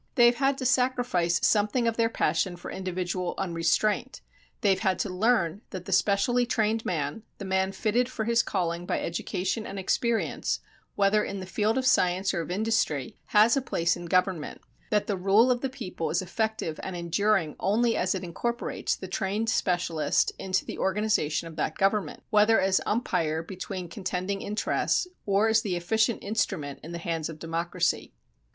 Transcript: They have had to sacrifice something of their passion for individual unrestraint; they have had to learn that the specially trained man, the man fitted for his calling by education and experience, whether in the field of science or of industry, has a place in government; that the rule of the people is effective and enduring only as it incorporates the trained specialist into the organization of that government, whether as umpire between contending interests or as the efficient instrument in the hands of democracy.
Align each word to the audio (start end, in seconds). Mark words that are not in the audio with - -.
They 0.15 0.25
have 0.25 0.37
had 0.37 0.57
to 0.57 0.65
sacrifice 0.65 1.39
something 1.45 1.87
of 1.87 1.95
their 1.95 2.09
passion 2.09 2.55
for 2.55 2.71
individual 2.71 3.35
unrestraint; 3.37 4.21
they 4.61 4.69
have 4.71 4.79
had 4.79 4.97
to 4.97 5.09
learn 5.13 5.61
that 5.69 5.85
the 5.85 5.91
specially 5.91 6.43
trained 6.43 6.83
man, 6.83 7.21
the 7.37 7.45
man 7.45 7.71
fitted 7.71 8.09
for 8.09 8.25
his 8.25 8.41
calling 8.41 8.87
by 8.87 8.99
education 8.99 9.67
and 9.67 9.77
experience, 9.77 10.59
whether 10.95 11.23
in 11.23 11.39
the 11.39 11.45
field 11.45 11.77
of 11.77 11.85
science 11.85 12.33
or 12.33 12.41
of 12.41 12.49
industry, 12.49 13.15
has 13.27 13.55
a 13.55 13.61
place 13.61 13.95
in 13.95 14.07
government; 14.07 14.61
that 14.89 15.05
the 15.05 15.15
rule 15.15 15.51
of 15.51 15.61
the 15.61 15.69
people 15.69 16.09
is 16.09 16.23
effective 16.23 16.79
and 16.81 16.95
enduring 16.95 17.55
only 17.59 17.95
as 17.95 18.15
it 18.15 18.23
incorporates 18.23 18.95
the 18.95 19.07
trained 19.07 19.49
specialist 19.51 20.31
into 20.39 20.65
the 20.65 20.79
organization 20.79 21.47
of 21.47 21.57
that 21.57 21.77
government, 21.77 22.23
whether 22.31 22.59
as 22.59 22.81
umpire 22.87 23.43
between 23.43 23.87
contending 23.87 24.41
interests 24.41 25.05
or 25.27 25.47
as 25.47 25.61
the 25.61 25.75
efficient 25.75 26.23
instrument 26.23 26.79
in 26.81 26.91
the 26.91 26.97
hands 26.97 27.29
of 27.29 27.37
democracy. 27.37 28.11